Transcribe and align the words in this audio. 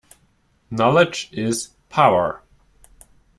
Knowledge 0.71 1.29
is 1.31 1.75
power. 1.89 2.41